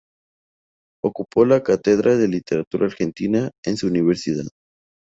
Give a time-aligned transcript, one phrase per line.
[1.03, 4.45] Ocupó la cátedra de literatura argentina en su universidad.